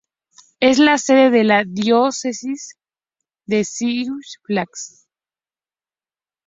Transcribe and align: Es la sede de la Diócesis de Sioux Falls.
Es 0.59 0.79
la 0.79 0.97
sede 0.97 1.29
de 1.29 1.43
la 1.43 1.63
Diócesis 1.63 2.73
de 3.45 3.63
Sioux 3.63 4.19
Falls. 4.47 5.05